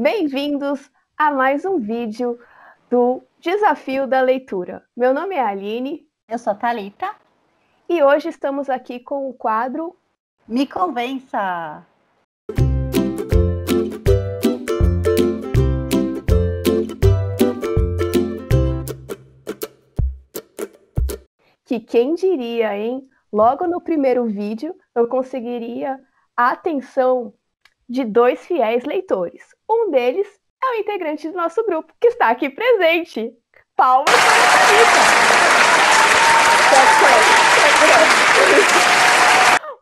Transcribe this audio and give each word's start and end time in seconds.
Bem-vindos 0.00 0.88
a 1.16 1.32
mais 1.32 1.64
um 1.64 1.76
vídeo 1.76 2.38
do 2.88 3.20
Desafio 3.40 4.06
da 4.06 4.20
Leitura. 4.20 4.84
Meu 4.96 5.12
nome 5.12 5.34
é 5.34 5.40
Aline. 5.40 6.06
Eu 6.28 6.38
sou 6.38 6.52
a 6.52 6.54
Thalita. 6.54 7.12
E 7.88 8.00
hoje 8.00 8.28
estamos 8.28 8.70
aqui 8.70 9.00
com 9.00 9.28
o 9.28 9.34
quadro 9.34 9.96
Me 10.46 10.68
Convença! 10.68 11.84
Que 21.64 21.80
quem 21.80 22.14
diria, 22.14 22.78
hein? 22.78 23.10
Logo 23.32 23.66
no 23.66 23.80
primeiro 23.80 24.26
vídeo 24.26 24.76
eu 24.94 25.08
conseguiria 25.08 25.98
a 26.36 26.52
atenção 26.52 27.34
de 27.88 28.04
dois 28.04 28.46
fiéis 28.46 28.84
leitores. 28.84 29.57
Um 29.70 29.90
deles 29.90 30.26
é 30.64 30.70
o 30.70 30.74
integrante 30.80 31.28
do 31.28 31.36
nosso 31.36 31.62
grupo, 31.64 31.92
que 32.00 32.08
está 32.08 32.30
aqui 32.30 32.48
presente. 32.48 33.36
Palmas 33.76 34.10
para 34.10 34.38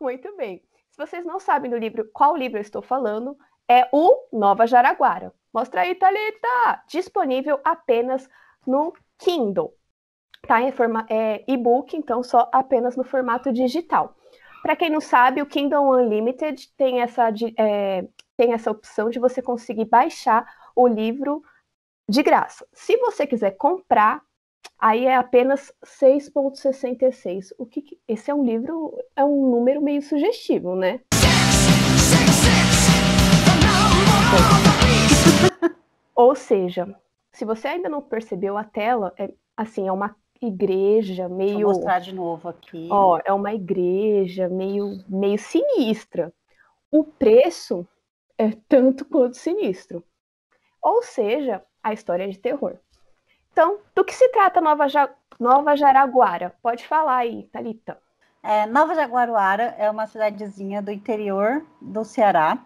Muito 0.00 0.36
bem. 0.36 0.60
Se 0.90 0.98
vocês 0.98 1.24
não 1.24 1.38
sabem 1.38 1.70
do 1.70 1.76
livro, 1.76 2.08
qual 2.12 2.36
livro 2.36 2.58
eu 2.58 2.62
estou 2.62 2.82
falando, 2.82 3.36
é 3.68 3.88
o 3.92 4.28
Nova 4.32 4.66
Jaraguara. 4.66 5.32
Mostra 5.54 5.82
aí, 5.82 5.94
Thalita! 5.94 6.82
Disponível 6.88 7.60
apenas 7.64 8.28
no 8.66 8.92
Kindle. 9.18 9.72
Tá 10.46 10.60
em 10.60 10.72
é, 11.08 11.44
e-book, 11.46 11.96
então 11.96 12.22
só 12.22 12.48
apenas 12.52 12.96
no 12.96 13.04
formato 13.04 13.52
digital. 13.52 14.16
Para 14.62 14.76
quem 14.76 14.90
não 14.90 15.00
sabe, 15.00 15.40
o 15.42 15.46
Kindle 15.46 15.88
Unlimited 15.90 16.68
tem 16.76 17.00
essa, 17.00 17.28
é, 17.56 18.04
tem 18.36 18.52
essa 18.52 18.70
opção 18.70 19.10
de 19.10 19.18
você 19.18 19.40
conseguir 19.40 19.86
baixar 19.86 20.46
o 20.74 20.86
livro 20.86 21.42
de 22.08 22.22
graça. 22.22 22.66
Se 22.72 22.96
você 22.98 23.26
quiser 23.26 23.52
comprar, 23.52 24.22
aí 24.78 25.06
é 25.06 25.16
apenas 25.16 25.72
6,66. 25.84 27.52
O 27.58 27.66
que, 27.66 27.82
que 27.82 27.98
esse 28.06 28.30
é 28.30 28.34
um 28.34 28.44
livro, 28.44 28.96
é 29.16 29.24
um 29.24 29.50
número 29.50 29.80
meio 29.80 30.02
sugestivo, 30.02 30.76
né? 30.76 31.00
Ou 36.14 36.34
seja, 36.34 36.94
se 37.32 37.44
você 37.44 37.68
ainda 37.68 37.88
não 37.88 38.00
percebeu 38.00 38.56
a 38.56 38.64
tela, 38.64 39.12
é 39.18 39.30
assim, 39.56 39.88
é 39.88 39.92
uma 39.92 40.14
igreja 40.40 41.28
meio. 41.28 41.66
Vou 41.66 41.74
mostrar 41.74 41.98
de 41.98 42.14
novo 42.14 42.48
aqui. 42.48 42.88
Ó, 42.90 43.20
é 43.24 43.32
uma 43.32 43.54
igreja 43.54 44.48
meio, 44.48 45.02
meio 45.08 45.38
sinistra. 45.38 46.32
O 46.90 47.04
preço 47.04 47.86
é 48.38 48.50
tanto 48.68 49.04
quanto 49.04 49.36
sinistro. 49.36 50.04
Ou 50.82 51.02
seja, 51.02 51.62
a 51.82 51.92
história 51.92 52.24
é 52.24 52.28
de 52.28 52.38
terror. 52.38 52.76
Então, 53.52 53.78
do 53.94 54.04
que 54.04 54.14
se 54.14 54.28
trata 54.28 54.60
Nova, 54.60 54.86
ja... 54.88 55.08
Nova 55.40 55.76
Jaraguara? 55.76 56.54
Pode 56.62 56.86
falar 56.86 57.18
aí, 57.18 57.44
Thalita. 57.52 57.98
É, 58.42 58.64
Nova 58.66 58.94
Jaguaruara 58.94 59.74
é 59.76 59.90
uma 59.90 60.06
cidadezinha 60.06 60.80
do 60.80 60.92
interior 60.92 61.66
do 61.80 62.04
Ceará. 62.04 62.58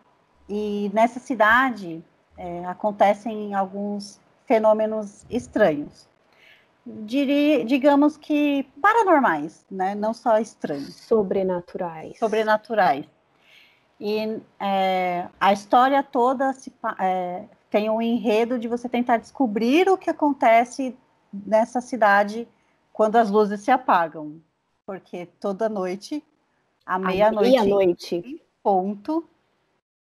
E 0.48 0.90
nessa 0.92 1.18
cidade 1.18 2.04
é, 2.36 2.66
acontecem 2.66 3.54
alguns 3.54 4.20
fenômenos 4.46 5.24
estranhos. 5.30 6.08
Diria, 6.84 7.64
digamos 7.64 8.16
que 8.16 8.64
paranormais, 8.82 9.64
né? 9.70 9.94
não 9.94 10.12
só 10.12 10.38
estranhos. 10.38 10.96
Sobrenaturais. 10.96 12.18
Sobrenaturais. 12.18 13.06
E 14.00 14.40
é, 14.58 15.28
a 15.38 15.52
história 15.52 16.02
toda 16.02 16.54
se, 16.54 16.72
é, 16.98 17.44
tem 17.68 17.90
um 17.90 18.00
enredo 18.00 18.58
de 18.58 18.66
você 18.66 18.88
tentar 18.88 19.18
descobrir 19.18 19.90
o 19.90 19.98
que 19.98 20.08
acontece 20.08 20.96
nessa 21.32 21.82
cidade 21.82 22.48
quando 22.92 23.16
as 23.16 23.30
luzes 23.30 23.60
se 23.60 23.70
apagam. 23.70 24.40
Porque 24.86 25.26
toda 25.38 25.68
noite, 25.68 26.24
à 26.86 26.98
meia-noite, 26.98 28.22
meia 28.22 28.40
ponto, 28.62 29.24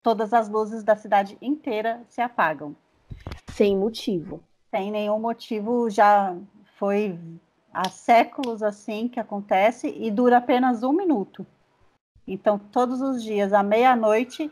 todas 0.03 0.35
as 0.35 0.49
luzes 0.49 0.85
da 0.85 0.95
cidade 0.95 1.39
inteira 1.41 2.03
se 2.09 2.21
apagam. 2.21 2.77
Sem 3.53 3.75
motivo. 3.75 4.43
Sem 4.71 4.91
nenhum 4.91 5.19
motivo, 5.19 5.89
já 5.89 6.37
foi 6.77 7.19
há 7.73 7.89
séculos 7.89 8.63
assim 8.63 9.09
que 9.09 9.19
acontece 9.19 9.89
e 9.89 10.11
dura 10.11 10.37
apenas 10.37 10.83
um 10.83 10.93
minuto. 10.93 11.47
Então, 12.31 12.59
todos 12.59 13.01
os 13.01 13.23
dias, 13.23 13.55
à 13.55 13.63
meia-noite, 13.63 14.51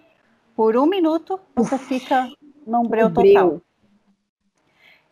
por 0.55 0.77
um 0.77 0.87
minuto, 0.87 1.39
você 1.55 1.77
fica 1.77 2.27
num 2.67 2.89
breu 2.89 3.13
total. 3.13 3.61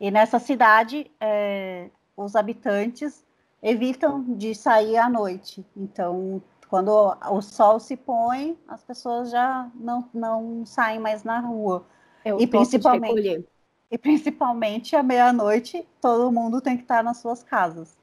E 0.01 0.11
nessa 0.11 0.39
cidade, 0.39 1.11
é, 1.21 1.91
os 2.17 2.35
habitantes 2.35 3.25
evitam 3.63 4.23
de 4.23 4.55
sair 4.55 4.97
à 4.97 5.09
noite. 5.11 5.65
Então, 5.77 6.43
quando 6.69 6.91
o 7.31 7.43
sol 7.43 7.79
se 7.79 7.97
põe, 7.97 8.59
as 8.67 8.83
pessoas 8.83 9.31
já 9.31 9.71
não, 9.75 10.09
não 10.13 10.65
saem 10.65 10.99
mais 10.99 11.23
na 11.23 11.41
rua. 11.41 11.85
É 12.25 12.31
e 12.31 12.47
principalmente 12.47 13.47
e 13.91 13.99
principalmente 13.99 14.97
à 14.97 15.03
meia-noite, 15.05 15.87
todo 16.01 16.33
mundo 16.33 16.61
tem 16.61 16.77
que 16.77 16.83
estar 16.83 17.05
nas 17.05 17.19
suas 17.19 17.45
casas. 17.45 17.97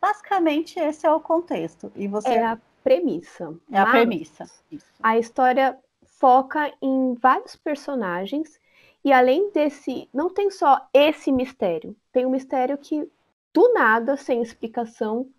Basicamente, 0.00 0.78
esse 0.78 1.06
é 1.06 1.10
o 1.12 1.18
contexto. 1.18 1.90
E 1.96 2.06
você 2.06 2.34
é 2.34 2.46
a 2.46 2.58
premissa. 2.88 3.54
É 3.70 3.78
a 3.78 3.86
premissa. 3.86 4.44
Isso. 4.72 4.86
A 5.02 5.18
história 5.18 5.78
foca 6.02 6.72
em 6.80 7.14
vários 7.14 7.54
personagens 7.54 8.58
e 9.04 9.12
além 9.12 9.50
desse, 9.52 10.08
não 10.12 10.28
tem 10.28 10.50
só 10.50 10.88
esse 10.92 11.30
mistério, 11.30 11.94
tem 12.10 12.26
um 12.26 12.30
mistério 12.30 12.76
que 12.78 13.08
do 13.54 13.72
nada, 13.72 14.16
sem 14.16 14.42
explicação, 14.42 15.30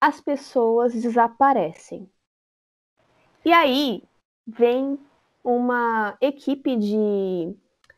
as 0.00 0.20
pessoas 0.20 0.92
desaparecem. 0.92 2.08
E 3.44 3.52
aí 3.52 4.02
vem 4.46 4.98
uma 5.42 6.16
equipe 6.20 6.76
de 6.76 7.54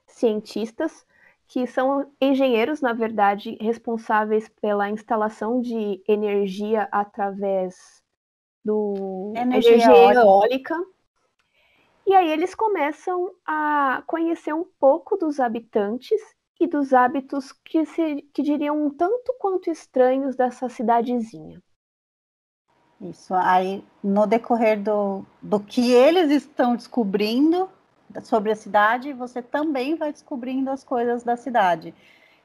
cientistas 0.06 1.06
que 1.46 1.66
são 1.66 2.10
engenheiros, 2.20 2.80
na 2.80 2.92
verdade, 2.92 3.58
responsáveis 3.60 4.48
pela 4.60 4.88
instalação 4.88 5.60
de 5.60 6.02
energia 6.06 6.88
através 6.92 8.00
do 8.64 9.32
energia, 9.36 9.72
energia 9.72 10.14
eólica. 10.14 10.74
E 12.06 12.14
aí 12.14 12.30
eles 12.30 12.54
começam 12.54 13.32
a 13.46 14.02
conhecer 14.06 14.52
um 14.52 14.64
pouco 14.78 15.16
dos 15.16 15.38
habitantes 15.38 16.20
e 16.58 16.66
dos 16.66 16.92
hábitos 16.92 17.52
que, 17.52 17.84
se, 17.84 18.22
que 18.34 18.42
diriam 18.42 18.86
um 18.86 18.90
tanto 18.90 19.34
quanto 19.38 19.70
estranhos 19.70 20.36
dessa 20.36 20.68
cidadezinha. 20.68 21.62
Isso, 23.00 23.32
aí 23.34 23.82
no 24.04 24.26
decorrer 24.26 24.82
do, 24.82 25.24
do 25.40 25.58
que 25.58 25.92
eles 25.92 26.30
estão 26.30 26.76
descobrindo, 26.76 27.70
sobre 28.22 28.50
a 28.50 28.56
cidade, 28.56 29.12
você 29.12 29.40
também 29.40 29.94
vai 29.94 30.12
descobrindo 30.12 30.70
as 30.70 30.82
coisas 30.82 31.22
da 31.22 31.36
cidade. 31.36 31.94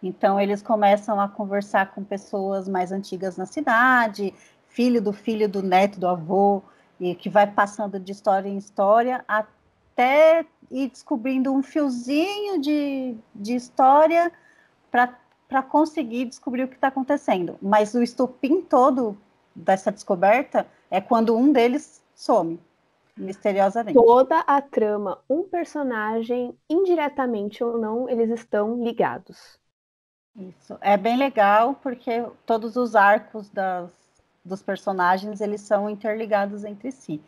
Então, 0.04 0.40
eles 0.40 0.62
começam 0.62 1.20
a 1.20 1.28
conversar 1.28 1.92
com 1.92 2.04
pessoas 2.04 2.68
mais 2.68 2.92
antigas 2.92 3.38
na 3.38 3.46
cidade, 3.46 4.34
filho 4.76 5.02
do 5.02 5.14
filho 5.14 5.48
do 5.48 5.64
neto 5.64 6.00
do 6.00 6.08
avô, 6.08 6.62
e 7.00 7.16
que 7.16 7.30
vai 7.30 7.48
passando 7.48 7.98
de 7.98 8.12
história 8.12 8.50
em 8.50 8.58
história 8.58 9.24
até 9.28 10.46
ir 10.70 10.90
descobrindo 10.90 11.54
um 11.54 11.64
fiozinho 11.64 12.60
de, 12.60 13.16
de 13.34 13.56
história 13.56 14.32
para 14.92 15.64
conseguir 15.64 16.26
descobrir 16.26 16.64
o 16.64 16.68
que 16.68 16.76
está 16.76 16.90
acontecendo. 16.90 17.58
Mas 17.62 17.94
o 17.94 18.04
estupim 18.04 18.62
todo 18.62 19.18
dessa 19.56 19.92
descoberta 19.92 20.68
é 20.92 21.00
quando 21.00 21.38
um 21.38 21.52
deles 21.52 22.04
some. 22.14 22.60
Misteriosamente. 23.18 23.94
Toda 23.94 24.40
a 24.40 24.62
trama, 24.62 25.20
um 25.30 25.44
personagem, 25.44 26.54
indiretamente 26.70 27.64
ou 27.64 27.78
não, 27.78 28.10
eles 28.10 28.30
estão 28.30 28.84
ligados. 28.84 29.58
Isso. 30.36 30.78
É 30.82 30.98
bem 30.98 31.16
legal 31.16 31.76
porque 31.76 32.26
todos 32.46 32.76
os 32.76 32.94
arcos 32.94 33.50
das, 33.50 33.90
dos 34.46 34.62
personagens, 34.62 35.42
eles 35.42 35.62
são 35.62 35.90
interligados 35.90 36.64
entre 36.64 36.92
si. 36.92 37.22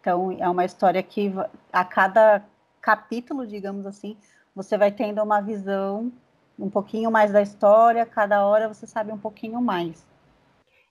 Então, 0.00 0.32
é 0.38 0.48
uma 0.48 0.64
história 0.64 1.02
que 1.02 1.32
a 1.72 1.84
cada 1.84 2.42
capítulo, 2.80 3.46
digamos 3.46 3.84
assim, 3.84 4.16
você 4.54 4.78
vai 4.78 4.90
tendo 4.90 5.22
uma 5.22 5.40
visão 5.40 6.10
um 6.58 6.70
pouquinho 6.70 7.10
mais 7.10 7.32
da 7.32 7.42
história, 7.42 8.06
cada 8.06 8.46
hora 8.46 8.68
você 8.68 8.86
sabe 8.86 9.12
um 9.12 9.18
pouquinho 9.18 9.60
mais. 9.60 10.06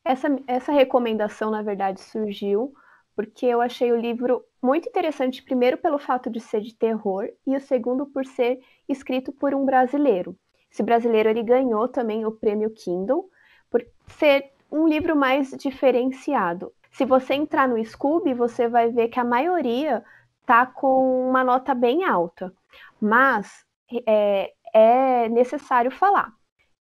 Essa, 0.04 0.28
essa 0.48 0.72
recomendação, 0.72 1.52
na 1.52 1.62
verdade, 1.62 2.02
surgiu 2.02 2.74
porque 3.16 3.46
eu 3.46 3.60
achei 3.60 3.92
o 3.92 4.00
livro 4.00 4.46
muito 4.62 4.88
interessante, 4.88 5.44
primeiro 5.44 5.78
pelo 5.78 6.00
fato 6.00 6.30
de 6.30 6.40
ser 6.40 6.62
de 6.62 6.74
terror 6.74 7.30
e 7.46 7.56
o 7.56 7.60
segundo 7.60 8.06
por 8.06 8.26
ser 8.26 8.60
escrito 8.88 9.31
por 9.31 9.54
um 9.54 9.66
brasileiro. 9.66 10.38
Esse 10.72 10.81
brasileiro 10.81 11.30
ele 11.30 11.44
ganhou 11.44 11.88
também 11.88 12.26
o 12.26 12.31
prêmio 12.31 12.70
Kindle 12.70 13.30
por 13.70 13.86
ser 14.08 14.54
um 14.71 14.88
livro 14.88 15.16
mais 15.16 15.51
diferenciado. 15.51 16.71
Se 16.92 17.06
você 17.06 17.33
entrar 17.33 17.68
no 17.68 17.83
Scooby, 17.83 18.33
você 18.33 18.68
vai 18.68 18.89
ver 18.89 19.10
que 19.10 19.19
a 19.19 19.24
maioria 19.24 20.04
tá 20.45 20.66
com 20.66 21.30
uma 21.30 21.44
nota 21.44 21.74
bem 21.74 22.04
alta. 22.04 22.54
Mas 23.00 23.66
é, 24.07 24.54
é 24.74 25.30
necessário 25.30 25.92
falar. 25.92 26.31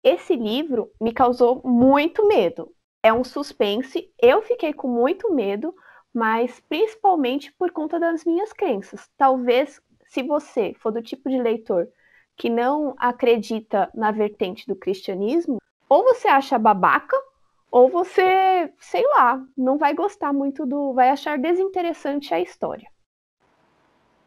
Esse 0.04 0.36
livro 0.36 0.92
me 1.02 1.12
causou 1.12 1.62
muito 1.64 2.28
medo. 2.28 2.72
É 3.02 3.12
um 3.12 3.24
suspense, 3.24 4.12
eu 4.22 4.42
fiquei 4.42 4.74
com 4.74 4.88
muito 4.88 5.34
medo, 5.34 5.74
mas 6.14 6.60
principalmente 6.70 7.52
por 7.54 7.72
conta 7.72 8.00
das 8.00 8.24
minhas 8.24 8.54
crenças. 8.54 9.10
Talvez, 9.18 9.82
se 10.08 10.24
você 10.24 10.74
for 10.80 10.92
do 10.92 11.02
tipo 11.02 11.30
de 11.30 11.42
leitor 11.42 11.88
que 12.38 12.50
não 12.50 12.96
acredita 12.98 13.90
na 13.94 14.12
vertente 14.12 14.68
do 14.68 14.76
cristianismo, 14.76 15.58
ou 15.88 16.04
você 16.04 16.28
acha 16.28 16.58
babaca, 16.58 17.16
ou 17.76 17.90
você, 17.90 18.72
sei 18.80 19.04
lá, 19.18 19.46
não 19.58 19.78
vai 19.78 19.94
gostar 19.94 20.32
muito 20.32 20.66
do. 20.66 20.94
vai 20.94 21.10
achar 21.10 21.38
desinteressante 21.38 22.34
a 22.34 22.40
história. 22.40 22.90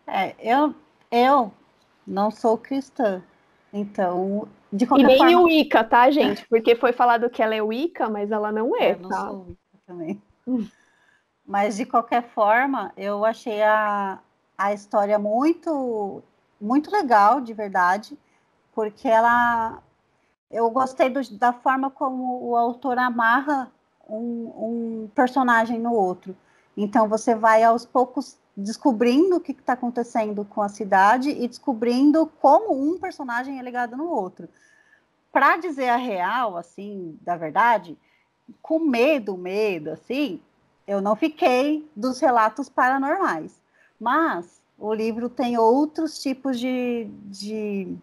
É, 0.06 0.34
eu, 0.38 0.74
eu 1.10 1.50
não 2.06 2.30
sou 2.30 2.58
cristã, 2.58 3.22
então, 3.72 4.46
de 4.70 4.86
qualquer 4.86 5.16
forma... 5.16 5.24
E 5.24 5.34
nem 5.34 5.34
forma... 5.34 5.48
Wicca, 5.48 5.82
tá, 5.82 6.10
gente? 6.10 6.46
Porque 6.46 6.76
foi 6.76 6.92
falado 6.92 7.30
que 7.30 7.42
ela 7.42 7.54
é 7.54 7.62
Wicca, 7.62 8.10
mas 8.10 8.30
ela 8.30 8.52
não 8.52 8.76
é, 8.76 8.92
eu 8.92 8.98
não 8.98 9.08
tá? 9.08 9.28
sou 9.28 9.46
Wicca 9.46 9.78
também. 9.86 10.22
mas, 11.46 11.78
de 11.78 11.86
qualquer 11.86 12.24
forma, 12.24 12.92
eu 12.98 13.24
achei 13.24 13.62
a, 13.62 14.18
a 14.58 14.74
história 14.74 15.18
muito, 15.18 16.22
muito 16.60 16.90
legal, 16.90 17.40
de 17.40 17.54
verdade, 17.54 18.14
porque 18.74 19.08
ela... 19.08 19.82
Eu 20.50 20.70
gostei 20.70 21.10
do, 21.10 21.20
da 21.36 21.52
forma 21.52 21.90
como 21.90 22.42
o 22.42 22.56
autor 22.56 22.98
amarra 22.98 23.70
um, 24.08 25.04
um 25.04 25.10
personagem 25.14 25.78
no 25.78 25.92
outro. 25.92 26.36
Então, 26.76 27.08
você 27.08 27.34
vai 27.34 27.62
aos 27.62 27.84
poucos 27.84 28.38
descobrindo 28.56 29.36
o 29.36 29.40
que 29.40 29.52
está 29.52 29.74
acontecendo 29.74 30.44
com 30.44 30.62
a 30.62 30.68
cidade 30.68 31.30
e 31.30 31.46
descobrindo 31.46 32.26
como 32.40 32.72
um 32.72 32.98
personagem 32.98 33.58
é 33.58 33.62
ligado 33.62 33.96
no 33.96 34.08
outro. 34.08 34.48
Para 35.30 35.58
dizer 35.58 35.88
a 35.90 35.96
real, 35.96 36.56
assim, 36.56 37.18
da 37.20 37.36
verdade, 37.36 37.96
com 38.62 38.78
medo, 38.78 39.36
medo, 39.36 39.90
assim, 39.90 40.40
eu 40.86 41.00
não 41.00 41.14
fiquei 41.14 41.88
dos 41.94 42.18
relatos 42.18 42.68
paranormais. 42.68 43.60
Mas 44.00 44.60
o 44.78 44.94
livro 44.94 45.28
tem 45.28 45.58
outros 45.58 46.18
tipos 46.20 46.58
de, 46.58 47.08
de 47.26 47.96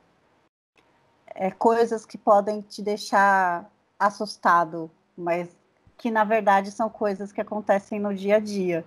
é, 1.35 1.51
coisas 1.51 2.05
que 2.05 2.17
podem 2.17 2.61
te 2.61 2.81
deixar 2.81 3.69
assustado, 3.99 4.89
mas 5.17 5.49
que 5.97 6.09
na 6.09 6.23
verdade 6.23 6.71
são 6.71 6.89
coisas 6.89 7.31
que 7.31 7.41
acontecem 7.41 7.99
no 7.99 8.13
dia 8.15 8.37
a 8.37 8.39
dia. 8.39 8.85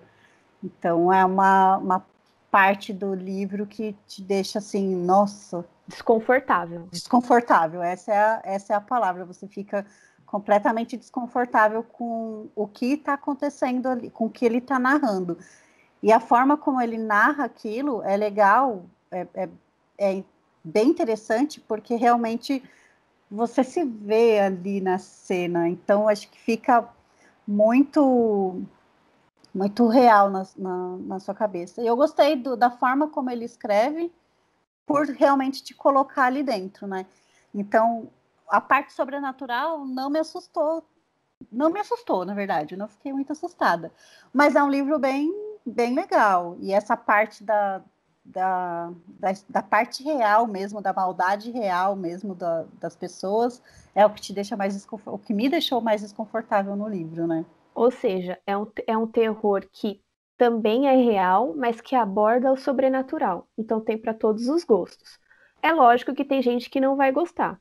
Então 0.63 1.13
é 1.13 1.23
uma, 1.23 1.77
uma 1.77 2.05
parte 2.51 2.91
do 2.91 3.13
livro 3.13 3.65
que 3.65 3.95
te 4.07 4.21
deixa 4.21 4.59
assim, 4.59 4.95
nossa. 4.95 5.63
Desconfortável. 5.87 6.87
Desconfortável, 6.91 7.81
essa 7.81 8.11
é 8.11 8.17
a, 8.17 8.41
essa 8.43 8.73
é 8.73 8.75
a 8.75 8.81
palavra. 8.81 9.25
Você 9.25 9.47
fica 9.47 9.85
completamente 10.25 10.97
desconfortável 10.97 11.83
com 11.83 12.49
o 12.55 12.67
que 12.67 12.93
está 12.93 13.13
acontecendo 13.13 13.87
ali, 13.87 14.09
com 14.09 14.25
o 14.25 14.29
que 14.29 14.45
ele 14.45 14.59
está 14.59 14.77
narrando. 14.77 15.37
E 16.01 16.11
a 16.11 16.19
forma 16.19 16.57
como 16.57 16.81
ele 16.81 16.97
narra 16.97 17.45
aquilo 17.45 18.03
é 18.03 18.15
legal, 18.15 18.85
é, 19.11 19.27
é, 19.33 19.49
é 19.97 20.23
bem 20.69 20.89
interessante, 20.89 21.59
porque 21.59 21.95
realmente 21.95 22.63
você 23.29 23.63
se 23.63 23.83
vê 23.83 24.39
ali 24.39 24.81
na 24.81 24.97
cena. 24.97 25.67
Então, 25.67 26.07
acho 26.07 26.29
que 26.29 26.39
fica 26.39 26.87
muito 27.47 28.61
muito 29.53 29.87
real 29.87 30.29
na, 30.29 30.47
na, 30.55 30.97
na 30.97 31.19
sua 31.19 31.33
cabeça. 31.33 31.81
E 31.81 31.87
eu 31.87 31.95
gostei 31.95 32.35
do, 32.35 32.55
da 32.55 32.69
forma 32.69 33.07
como 33.07 33.31
ele 33.31 33.45
escreve, 33.45 34.11
por 34.85 35.07
realmente 35.07 35.63
te 35.63 35.73
colocar 35.73 36.25
ali 36.25 36.43
dentro, 36.43 36.87
né? 36.87 37.05
Então, 37.53 38.09
a 38.47 38.61
parte 38.61 38.93
sobrenatural 38.93 39.85
não 39.85 40.09
me 40.09 40.19
assustou. 40.19 40.83
Não 41.51 41.69
me 41.69 41.79
assustou, 41.79 42.25
na 42.25 42.33
verdade, 42.33 42.75
eu 42.75 42.77
não 42.77 42.87
fiquei 42.87 43.13
muito 43.13 43.31
assustada. 43.31 43.91
Mas 44.33 44.55
é 44.55 44.63
um 44.63 44.69
livro 44.69 44.99
bem, 44.99 45.33
bem 45.65 45.95
legal. 45.95 46.57
E 46.59 46.71
essa 46.73 46.97
parte 46.97 47.43
da, 47.43 47.81
da, 48.29 48.91
da, 49.19 49.33
da 49.49 49.63
parte 49.63 50.03
real 50.03 50.47
mesmo, 50.47 50.81
da 50.81 50.93
maldade 50.93 51.51
real 51.51 51.95
mesmo 51.95 52.35
da, 52.35 52.65
das 52.79 52.95
pessoas, 52.95 53.61
é 53.95 54.05
o 54.05 54.09
que 54.09 54.21
te 54.21 54.33
deixa 54.33 54.55
mais 54.55 54.87
o 55.05 55.17
que 55.17 55.33
me 55.33 55.49
deixou 55.49 55.81
mais 55.81 56.01
desconfortável 56.01 56.75
no 56.75 56.87
livro, 56.87 57.27
né? 57.27 57.45
Ou 57.73 57.91
seja, 57.91 58.39
é 58.45 58.57
um, 58.57 58.67
é 58.87 58.97
um 58.97 59.07
terror 59.07 59.65
que 59.71 60.01
também 60.37 60.87
é 60.87 60.95
real, 60.95 61.53
mas 61.55 61.81
que 61.81 61.95
aborda 61.95 62.51
o 62.51 62.57
sobrenatural. 62.57 63.47
Então 63.57 63.81
tem 63.81 63.97
para 63.97 64.13
todos 64.13 64.47
os 64.47 64.63
gostos. 64.63 65.19
É 65.61 65.73
lógico 65.73 66.13
que 66.13 66.23
tem 66.23 66.41
gente 66.41 66.69
que 66.69 66.79
não 66.79 66.95
vai 66.95 67.11
gostar. 67.11 67.59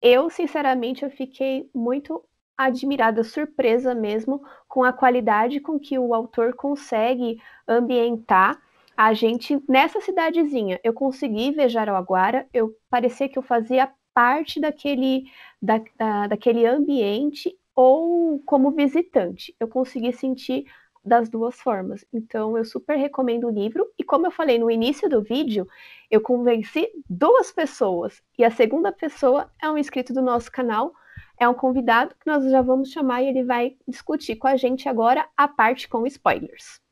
Eu, 0.00 0.28
sinceramente, 0.28 1.02
eu 1.02 1.10
fiquei 1.10 1.68
muito 1.74 2.22
admirada, 2.56 3.24
surpresa 3.24 3.94
mesmo 3.94 4.40
com 4.68 4.84
a 4.84 4.92
qualidade 4.92 5.60
com 5.60 5.78
que 5.78 5.98
o 5.98 6.14
autor 6.14 6.54
consegue 6.54 7.40
ambientar 7.66 8.60
a 8.96 9.12
gente 9.12 9.62
nessa 9.68 10.00
cidadezinha. 10.00 10.80
Eu 10.82 10.92
consegui 10.92 11.50
ver 11.52 11.68
Jaraguara, 11.68 12.46
eu 12.52 12.74
parecia 12.88 13.28
que 13.28 13.38
eu 13.38 13.42
fazia 13.42 13.90
parte 14.12 14.60
daquele, 14.60 15.24
da, 15.60 15.80
da, 15.96 16.26
daquele 16.28 16.64
ambiente 16.66 17.56
ou 17.74 18.40
como 18.46 18.70
visitante. 18.70 19.54
Eu 19.58 19.66
consegui 19.66 20.12
sentir 20.12 20.64
das 21.04 21.28
duas 21.28 21.56
formas. 21.56 22.04
Então, 22.12 22.56
eu 22.56 22.64
super 22.64 22.96
recomendo 22.96 23.46
o 23.46 23.50
livro. 23.50 23.86
E 23.98 24.04
como 24.04 24.26
eu 24.26 24.30
falei 24.30 24.58
no 24.58 24.70
início 24.70 25.08
do 25.08 25.22
vídeo, 25.22 25.68
eu 26.10 26.20
convenci 26.20 26.88
duas 27.08 27.52
pessoas. 27.52 28.22
E 28.38 28.44
a 28.44 28.50
segunda 28.50 28.90
pessoa 28.90 29.50
é 29.60 29.68
um 29.68 29.76
inscrito 29.76 30.14
do 30.14 30.22
nosso 30.22 30.50
canal, 30.50 30.94
é 31.38 31.48
um 31.48 31.54
convidado 31.54 32.14
que 32.14 32.26
nós 32.26 32.48
já 32.50 32.62
vamos 32.62 32.90
chamar 32.90 33.22
e 33.22 33.28
ele 33.28 33.44
vai 33.44 33.76
discutir 33.86 34.36
com 34.36 34.46
a 34.46 34.56
gente 34.56 34.88
agora 34.88 35.28
a 35.36 35.46
parte 35.46 35.88
com 35.88 36.06
spoilers. 36.06 36.83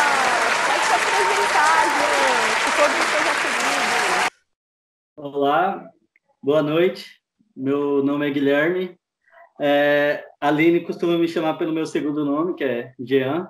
Pode 0.67 0.85
se 0.85 0.95
apresentar, 0.99 1.87
gente! 1.95 2.67
Todos 2.77 2.99
os 2.99 3.07
seus 3.07 3.27
apelidos. 3.31 4.29
Olá, 5.17 5.89
boa 6.43 6.61
noite. 6.61 7.23
Meu 7.55 8.03
nome 8.03 8.29
é 8.29 8.31
Guilherme. 8.33 8.99
É, 9.61 10.27
a 10.41 10.49
Aline 10.49 10.81
costuma 10.81 11.17
me 11.17 11.29
chamar 11.29 11.55
pelo 11.55 11.73
meu 11.73 11.87
segundo 11.87 12.25
nome, 12.25 12.55
que 12.55 12.65
é 12.65 12.95
Jean. 12.99 13.49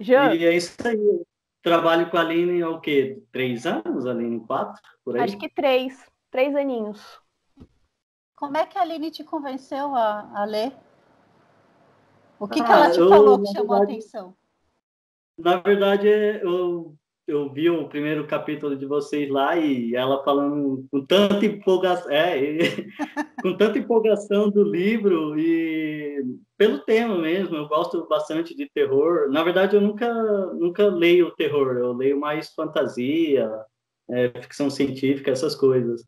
Jean. 0.00 0.34
E 0.34 0.44
é 0.44 0.56
isso 0.56 0.76
aí. 0.84 1.22
Trabalho 1.62 2.10
com 2.10 2.16
a 2.16 2.22
Aline 2.22 2.60
há 2.60 2.70
o 2.70 2.80
quê? 2.80 3.22
Três 3.30 3.66
anos, 3.66 4.04
Aline? 4.04 4.44
Quatro? 4.44 4.82
Por 5.04 5.16
aí? 5.16 5.22
Acho 5.22 5.38
que 5.38 5.48
três. 5.48 6.10
Três 6.28 6.56
aninhos. 6.56 7.20
Como 8.34 8.56
é 8.56 8.66
que 8.66 8.76
a 8.76 8.80
Aline 8.80 9.12
te 9.12 9.22
convenceu 9.22 9.94
a, 9.94 10.28
a 10.34 10.44
ler? 10.44 10.72
O 12.44 12.48
que, 12.48 12.60
ah, 12.60 12.64
que 12.64 12.72
ela 12.72 12.90
te 12.90 12.98
eu, 13.00 13.08
falou 13.08 13.40
que 13.40 13.46
chamou 13.52 13.78
verdade, 13.78 13.92
a 13.92 13.96
atenção? 13.96 14.36
Na 15.38 15.56
verdade, 15.56 16.06
eu 16.08 16.94
eu 17.26 17.50
vi 17.50 17.70
o 17.70 17.88
primeiro 17.88 18.26
capítulo 18.26 18.76
de 18.76 18.84
vocês 18.84 19.30
lá 19.30 19.56
e 19.56 19.94
ela 19.94 20.22
falando 20.22 20.86
com 20.90 21.06
tanta 21.06 21.46
empolgação, 21.46 22.10
é, 22.10 22.38
e, 22.38 22.58
com 23.42 23.56
tanta 23.56 23.78
empolgação 23.78 24.50
do 24.50 24.62
livro 24.62 25.38
e 25.38 26.22
pelo 26.58 26.80
tema 26.80 27.16
mesmo, 27.16 27.56
eu 27.56 27.66
gosto 27.66 28.06
bastante 28.08 28.54
de 28.54 28.68
terror. 28.68 29.30
Na 29.30 29.42
verdade, 29.42 29.74
eu 29.74 29.80
nunca 29.80 30.12
nunca 30.52 30.86
leio 30.86 31.34
terror, 31.34 31.78
eu 31.78 31.94
leio 31.94 32.20
mais 32.20 32.52
fantasia, 32.52 33.50
é, 34.10 34.28
ficção 34.42 34.68
científica, 34.68 35.30
essas 35.30 35.54
coisas. 35.54 36.04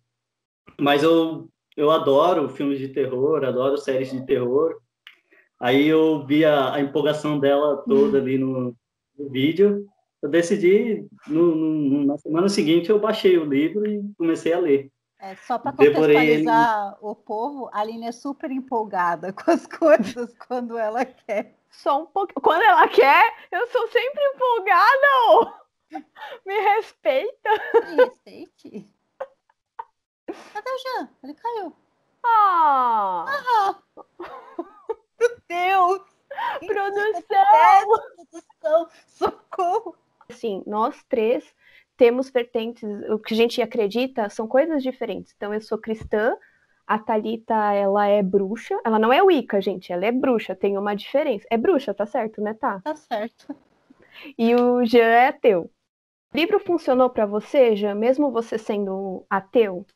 Mas 0.79 1.03
eu 1.03 1.49
eu 1.77 1.91
adoro 1.91 2.49
filmes 2.51 2.79
de 2.79 2.89
terror, 2.89 3.43
adoro 3.43 3.79
séries 3.79 4.11
de 4.11 4.25
terror. 4.27 4.77
Aí 5.59 5.87
eu 5.87 6.25
vi 6.27 6.45
a, 6.45 6.75
a 6.75 6.81
empolgação 6.81 7.39
dela 7.39 7.83
toda 7.87 8.19
ali 8.19 8.39
no, 8.39 8.77
no 9.19 9.31
vídeo 9.31 9.87
eu 10.23 10.31
decidi, 10.31 11.07
no, 11.29 11.55
no, 11.55 12.05
na 12.05 12.19
semana 12.19 12.49
seguinte, 12.49 12.91
eu 12.91 12.99
baixei 12.99 13.39
o 13.39 13.45
livro 13.45 13.87
e 13.87 14.03
comecei 14.19 14.53
a 14.53 14.59
ler. 14.59 14.91
É, 15.19 15.35
só 15.37 15.59
para 15.59 15.73
contextualizar 15.73 16.89
ele... 16.89 16.97
o 17.01 17.15
povo, 17.15 17.71
a 17.73 17.81
Aline 17.81 18.09
é 18.09 18.13
super 18.13 18.51
empolgada 18.51 19.33
com 19.33 19.51
as 19.51 19.67
coisas 19.67 20.35
quando 20.47 20.77
ela 20.77 21.05
quer. 21.05 21.57
Só 21.71 22.03
um 22.03 22.07
pouco. 22.07 22.41
Quando 22.41 22.63
ela 22.63 22.89
quer, 22.89 23.35
eu 23.53 23.67
sou 23.69 23.87
sempre 23.89 24.23
empolgada. 24.35 25.55
Me 26.45 26.61
respeita. 26.61 27.51
Me 27.75 28.05
respeite. 28.05 28.87
Cadê 30.53 30.71
o 30.71 30.79
Jean? 30.79 31.09
Ele 31.23 31.35
caiu. 31.35 31.73
Ah! 32.25 33.25
ah. 34.19 34.76
Meu 35.19 35.37
Deus! 35.49 36.03
Produção! 36.67 38.09
Produção! 38.31 38.89
Socorro! 39.07 39.97
Assim, 40.29 40.63
nós 40.67 41.03
três 41.09 41.55
temos 41.97 42.31
vertentes, 42.31 42.83
o 43.09 43.19
que 43.19 43.33
a 43.33 43.37
gente 43.37 43.63
acredita 43.63 44.29
são 44.29 44.47
coisas 44.47 44.83
diferentes. 44.83 45.33
Então, 45.37 45.55
eu 45.55 45.61
sou 45.61 45.79
cristã, 45.79 46.37
a 46.87 46.99
Talita 46.99 47.55
ela 47.73 48.07
é 48.07 48.23
bruxa, 48.23 48.79
ela 48.85 48.99
não 48.99 49.13
é 49.13 49.23
Wicca, 49.23 49.61
gente, 49.61 49.93
ela 49.93 50.05
é 50.05 50.13
bruxa, 50.13 50.55
tem 50.55 50.77
uma 50.77 50.95
diferença. 50.95 51.47
É 51.51 51.57
bruxa, 51.57 51.95
tá 51.95 52.07
certo, 52.07 52.41
né, 52.41 52.55
tá? 52.55 52.81
Tá 52.81 52.95
certo. 52.95 53.57
E 54.39 54.55
o 54.55 54.85
Jean 54.85 55.05
é 55.05 55.29
ateu. 55.29 55.71
O 56.33 56.37
livro 56.37 56.61
funcionou 56.61 57.09
para 57.09 57.27
você, 57.27 57.75
já, 57.75 57.95
mesmo 57.95 58.31
você 58.31 58.59
sendo 58.59 59.25
ateu? 59.29 59.87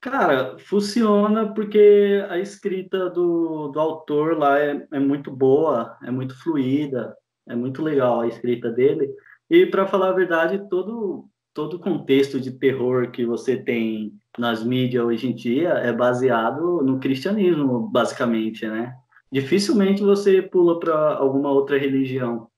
Cara, 0.00 0.58
funciona 0.58 1.52
porque 1.52 2.24
a 2.30 2.38
escrita 2.38 3.10
do, 3.10 3.68
do 3.68 3.78
autor 3.78 4.38
lá 4.38 4.58
é, 4.58 4.86
é 4.92 4.98
muito 4.98 5.30
boa, 5.30 5.96
é 6.02 6.10
muito 6.10 6.34
fluida, 6.42 7.14
é 7.46 7.54
muito 7.54 7.82
legal 7.82 8.20
a 8.20 8.26
escrita 8.26 8.70
dele. 8.70 9.12
E, 9.50 9.66
para 9.66 9.86
falar 9.86 10.10
a 10.10 10.14
verdade, 10.14 10.68
todo 10.68 11.28
todo 11.52 11.80
contexto 11.80 12.40
de 12.40 12.52
terror 12.52 13.10
que 13.10 13.24
você 13.26 13.56
tem 13.56 14.12
nas 14.38 14.64
mídias 14.64 15.04
hoje 15.04 15.28
em 15.28 15.34
dia 15.34 15.70
é 15.70 15.92
baseado 15.92 16.82
no 16.82 17.00
cristianismo, 17.00 17.88
basicamente, 17.90 18.66
né? 18.66 18.94
Dificilmente 19.32 20.02
você 20.02 20.42
pula 20.42 20.78
para 20.78 21.14
alguma 21.14 21.50
outra 21.50 21.78
religião. 21.78 22.48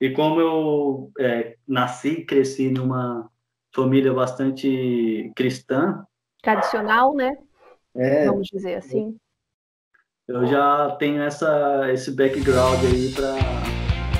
E 0.00 0.10
como 0.10 0.40
eu 0.40 1.10
é, 1.18 1.56
nasci, 1.66 2.24
cresci 2.24 2.70
numa 2.70 3.28
família 3.74 4.12
bastante 4.12 5.30
cristã, 5.34 6.04
tradicional, 6.42 7.14
né? 7.14 7.36
É, 7.94 8.26
Vamos 8.26 8.48
dizer 8.52 8.74
assim. 8.74 9.16
Eu 10.28 10.46
já 10.46 10.96
tenho 10.98 11.22
essa 11.22 11.90
esse 11.92 12.10
background 12.10 12.84
aí 12.84 13.12
para 13.12 13.36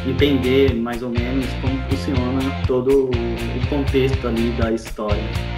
entender 0.08 0.74
mais 0.74 1.02
ou 1.02 1.10
menos 1.10 1.46
como 1.60 1.76
funciona 1.90 2.40
todo 2.66 3.10
o 3.10 3.68
contexto 3.68 4.28
ali 4.28 4.52
da 4.52 4.70
história. 4.70 5.55